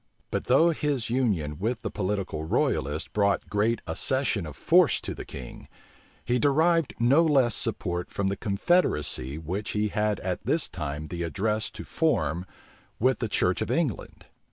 [0.31, 5.25] But though his union with the political royalists brought great accession of force to the
[5.25, 5.67] king,
[6.25, 11.21] he derived no less support from the confederacy which he had at this time the
[11.21, 12.47] address to form
[12.97, 14.25] with the church of England.